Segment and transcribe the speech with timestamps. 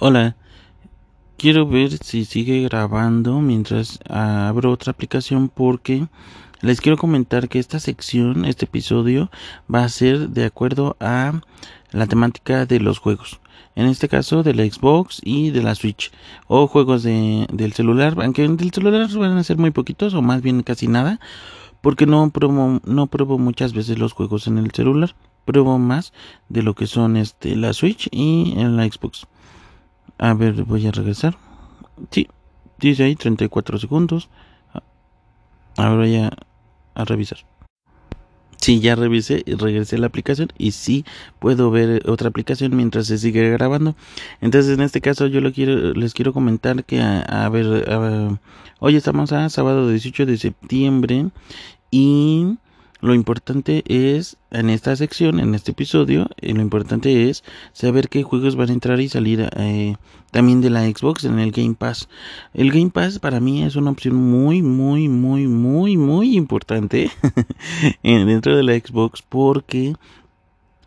[0.00, 0.34] Hola,
[1.36, 6.08] quiero ver si sigue grabando mientras abro otra aplicación porque
[6.62, 9.30] les quiero comentar que esta sección, este episodio,
[9.72, 11.40] va a ser de acuerdo a
[11.92, 13.40] la temática de los juegos.
[13.76, 16.10] En este caso de la Xbox y de la Switch.
[16.48, 18.16] O juegos de, del celular.
[18.20, 21.20] Aunque del celular van a ser muy poquitos o más bien casi nada.
[21.82, 25.14] Porque no pruebo, no pruebo muchas veces los juegos en el celular.
[25.44, 26.12] Pruebo más
[26.48, 29.26] de lo que son este, la Switch y en la Xbox.
[30.18, 31.36] A ver, voy a regresar.
[32.10, 32.28] Sí,
[32.78, 34.28] dice ahí 34 segundos.
[35.76, 36.30] Ahora voy a,
[36.94, 37.38] a revisar.
[38.64, 41.04] Sí, ya revisé regresé a la aplicación y sí
[41.38, 43.94] puedo ver otra aplicación mientras se sigue grabando.
[44.40, 48.38] Entonces, en este caso, yo lo quiero, les quiero comentar que, a ver,
[48.78, 51.26] hoy estamos a sábado 18 de septiembre
[51.90, 52.56] y
[53.04, 58.22] lo importante es, en esta sección, en este episodio, eh, lo importante es saber qué
[58.22, 59.96] juegos van a entrar y salir eh,
[60.30, 62.08] también de la Xbox en el Game Pass.
[62.54, 67.10] El Game Pass para mí es una opción muy, muy, muy, muy, muy importante
[68.02, 69.94] dentro de la Xbox porque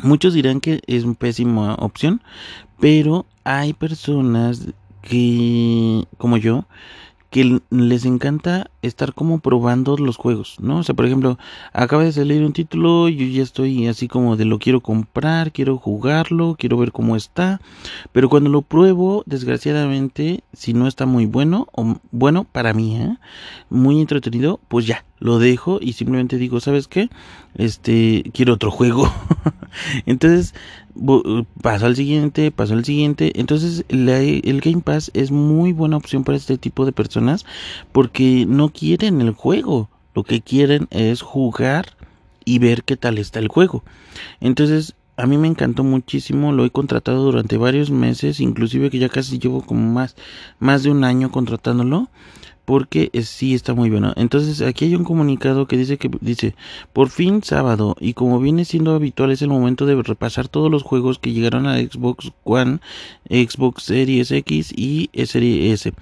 [0.00, 2.22] muchos dirán que es una pésima opción,
[2.78, 4.68] pero hay personas
[5.02, 6.64] que, como yo,
[7.30, 10.78] que les encanta estar como probando los juegos, ¿no?
[10.78, 11.38] O sea, por ejemplo,
[11.72, 15.76] acaba de salir un título, yo ya estoy así como de lo quiero comprar, quiero
[15.76, 17.60] jugarlo, quiero ver cómo está,
[18.12, 23.16] pero cuando lo pruebo, desgraciadamente, si no está muy bueno, o bueno para mí, ¿eh?
[23.70, 27.08] muy entretenido, pues ya, lo dejo y simplemente digo, ¿sabes qué?
[27.54, 29.10] Este, quiero otro juego.
[30.06, 30.54] Entonces,
[31.62, 33.32] paso al siguiente, paso al siguiente.
[33.40, 37.46] Entonces, el Game Pass es muy buena opción para este tipo de personas
[37.92, 39.88] porque no quieren el juego.
[40.14, 41.96] Lo que quieren es jugar
[42.44, 43.82] y ver qué tal está el juego.
[44.40, 49.08] Entonces, a mí me encantó muchísimo, lo he contratado durante varios meses, inclusive que ya
[49.08, 50.16] casi llevo como más,
[50.58, 52.08] más de un año contratándolo
[52.64, 54.12] porque sí está muy bueno.
[54.16, 56.54] Entonces aquí hay un comunicado que dice que dice,
[56.92, 60.82] por fin sábado y como viene siendo habitual es el momento de repasar todos los
[60.82, 62.80] juegos que llegaron a Xbox One,
[63.28, 65.92] Xbox Series X y Series S.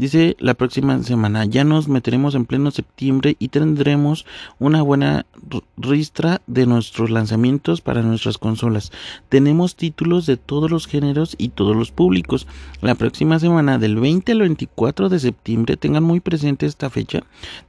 [0.00, 4.24] Dice la próxima semana ya nos meteremos en pleno septiembre y tendremos
[4.58, 5.26] una buena
[5.76, 8.92] ristra de nuestros lanzamientos para nuestras consolas.
[9.28, 12.46] Tenemos títulos de todos los géneros y todos los públicos.
[12.80, 17.20] La próxima semana del 20 al 24 de septiembre tengan muy presente esta fecha.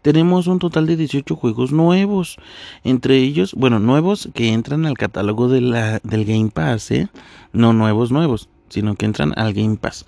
[0.01, 2.37] Tenemos un total de 18 juegos nuevos.
[2.85, 7.09] Entre ellos, bueno, nuevos que entran al catálogo de la, del Game Pass, ¿eh?
[7.51, 10.05] No nuevos nuevos sino que entran al Game Pass.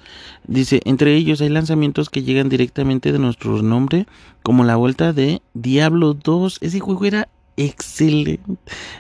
[0.48, 4.08] Dice, entre ellos hay lanzamientos que llegan directamente de nuestro nombre,
[4.42, 6.60] como la vuelta de Diablo 2.
[6.62, 8.42] Ese juego era excelente,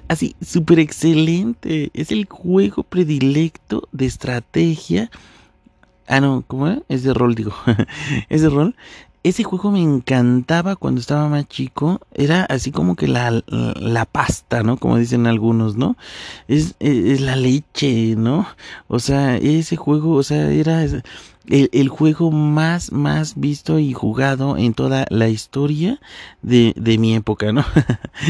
[0.07, 1.89] así, súper excelente.
[1.93, 5.09] Es el juego predilecto de estrategia.
[6.07, 7.03] Ah, no, ¿cómo es?
[7.03, 7.53] De rol, digo.
[8.29, 8.75] es de rol
[9.23, 12.01] ese juego me encantaba cuando estaba más chico.
[12.13, 14.77] Era así como que la, la, pasta, ¿no?
[14.77, 15.95] Como dicen algunos, ¿no?
[16.47, 18.45] Es, es, la leche, ¿no?
[18.87, 21.03] O sea, ese juego, o sea, era el,
[21.47, 25.99] el, juego más, más visto y jugado en toda la historia
[26.41, 27.63] de, de mi época, ¿no?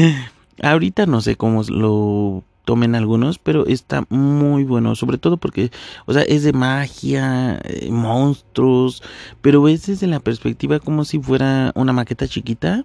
[0.62, 5.70] Ahorita no sé cómo lo tomen algunos, pero está muy bueno, sobre todo porque,
[6.06, 9.02] o sea, es de magia, eh, monstruos,
[9.40, 12.84] pero ves desde la perspectiva como si fuera una maqueta chiquita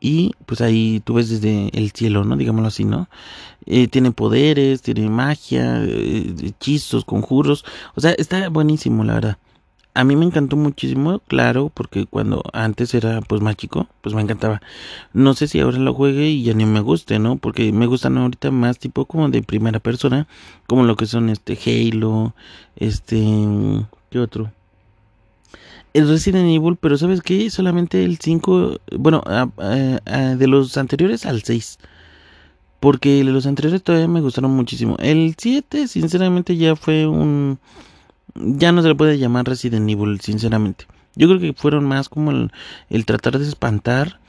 [0.00, 2.36] y pues ahí tú ves desde el cielo, ¿no?
[2.36, 3.08] Digámoslo así, ¿no?
[3.66, 7.64] Eh, tiene poderes, tiene magia, eh, hechizos, conjuros,
[7.94, 9.38] o sea, está buenísimo, la verdad
[9.96, 14.20] a mí me encantó muchísimo, claro, porque cuando antes era pues más chico, pues me
[14.20, 14.60] encantaba.
[15.14, 17.36] No sé si ahora lo juegue y ya ni me guste, ¿no?
[17.36, 20.28] Porque me gustan ahorita más tipo como de primera persona,
[20.66, 22.34] como lo que son este Halo,
[22.76, 23.16] este,
[24.10, 24.52] ¿qué otro?
[25.94, 27.48] El Resident Evil, pero ¿sabes qué?
[27.48, 29.22] Solamente el 5, bueno,
[29.56, 31.78] de los anteriores al 6.
[32.80, 34.96] Porque los anteriores todavía me gustaron muchísimo.
[34.98, 37.58] El 7, sinceramente, ya fue un
[38.40, 40.86] ya no se le puede llamar Resident Evil, sinceramente.
[41.14, 44.20] Yo creo que fueron más como el, tratar de espantar.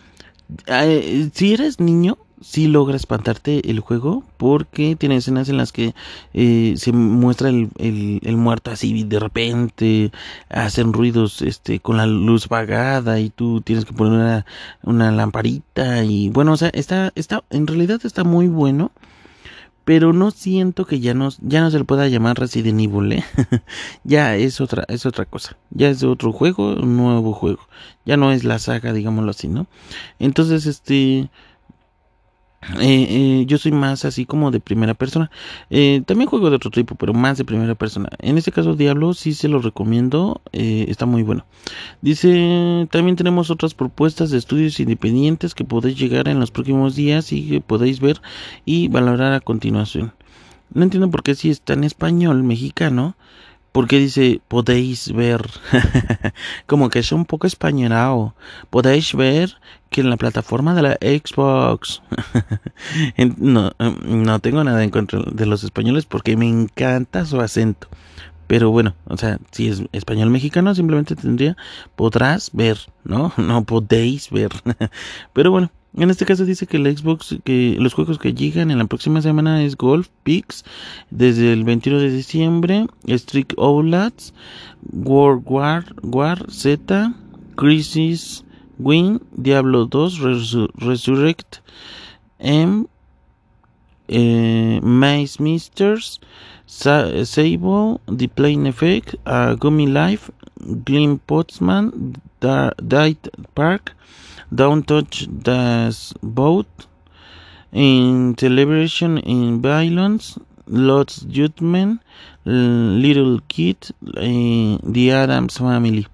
[0.68, 5.94] Eh, si eres niño, sí logra espantarte el juego porque tiene escenas en las que
[6.34, 10.12] eh, se muestra el, el, muerto así de repente,
[10.50, 14.46] hacen ruidos este con la luz apagada y tú tienes que poner una,
[14.84, 18.92] una lamparita y bueno, o sea, está, está, en realidad está muy bueno
[19.88, 23.24] pero no siento que ya no, ya no se le pueda llamar Resident Evil, ¿eh?
[24.04, 27.62] ya es otra, es otra cosa, ya es otro juego, un nuevo juego,
[28.04, 29.66] ya no es la saga, digámoslo así, ¿no?
[30.20, 31.30] Entonces, este,
[32.80, 35.32] Eh, eh, yo soy más así como de primera persona.
[35.70, 38.10] Eh, también juego de otro tipo, pero más de primera persona.
[38.20, 40.42] En este caso, Diablo sí se lo recomiendo.
[40.52, 41.46] está muy bueno.
[42.02, 47.32] Dice, también tenemos otras propuestas de estudios independientes que podéis llegar en los próximos días
[47.32, 48.22] y que podéis ver
[48.66, 50.14] y valorar a continuación.
[50.74, 53.16] No entiendo por qué si está en español mexicano
[53.78, 55.46] porque dice podéis ver
[56.66, 58.34] como que es un poco españolado
[58.72, 59.56] podéis ver
[59.92, 62.02] que en la plataforma de la Xbox
[63.38, 67.88] no, no tengo nada en contra de los españoles porque me encanta su acento
[68.48, 71.58] pero bueno, o sea, si es español mexicano, simplemente tendría
[71.98, 73.34] podrás ver, ¿no?
[73.38, 74.52] No podéis ver.
[75.34, 75.70] Pero bueno,
[76.04, 79.22] en este caso dice que el Xbox, que los juegos que llegan en la próxima
[79.22, 80.64] semana es Golf Pix
[81.10, 84.34] desde el 21 de diciembre, Street Outlets,
[84.94, 87.14] World War, War Z,
[87.56, 88.44] Crisis,
[88.78, 90.20] Win, Diablo 2,
[90.76, 91.58] Resurrect,
[92.40, 92.86] M,
[94.08, 96.22] eh, Maze Misters,
[96.68, 100.32] Sable, The Plane Effect, uh, Gummy Life,
[100.86, 103.96] Glim Potsman, Park,
[104.50, 105.92] Don't Touch the
[106.22, 106.68] Boat,
[107.72, 112.02] in Celebration in Violence, Lots Judgment,
[112.46, 113.78] Little Kid,
[114.18, 116.08] eh, The Adams Family.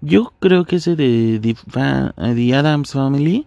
[0.00, 3.46] Yo creo que ese de The, Adams Family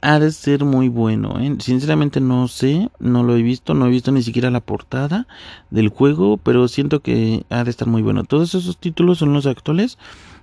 [0.00, 1.38] ha de ser muy bueno.
[1.38, 1.56] ¿eh?
[1.60, 5.28] Sinceramente no sé, no lo he visto, no he visto ni siquiera la portada
[5.70, 8.24] del juego, pero siento que ha de estar muy bueno.
[8.24, 9.98] Todos esos títulos son los actuales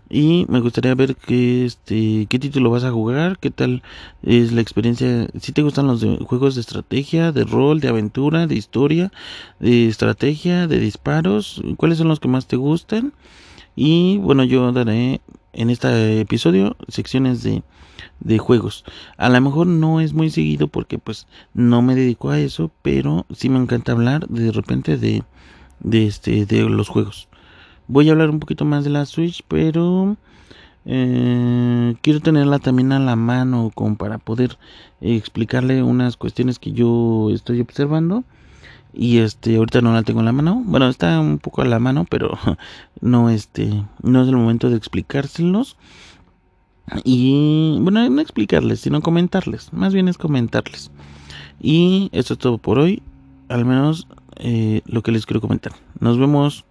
[0.09, 3.83] y me gustaría ver qué este qué título vas a jugar qué tal
[4.23, 5.27] es la experiencia.
[5.39, 9.11] Si te gustan los juegos de estrategia de rol de aventura de historia
[9.59, 13.13] de estrategia de disparos cuáles son los que más te gustan
[13.75, 15.21] y bueno yo daré
[15.53, 17.63] en este episodio secciones de
[18.21, 18.85] de juegos.
[19.17, 23.25] A lo mejor no es muy seguido porque pues no me dedico a eso pero
[23.31, 25.23] sí me encanta hablar de repente de
[25.81, 27.28] de este de los juegos
[27.89, 30.15] Voy a hablar un poquito más de la Switch, pero
[30.85, 34.59] eh, quiero tenerla también a la mano como para poder
[35.01, 38.23] explicarle unas cuestiones que yo estoy observando.
[38.93, 40.61] Y este, ahorita no la tengo en la mano.
[40.65, 42.37] Bueno, está un poco a la mano, pero
[43.01, 45.75] no este, no es el momento de explicárselos.
[47.03, 49.73] Y bueno, no explicarles, sino comentarles.
[49.73, 50.91] Más bien es comentarles.
[51.59, 53.01] Y esto es todo por hoy.
[53.47, 55.73] Al menos eh, lo que les quiero comentar.
[55.99, 56.65] Nos vemos.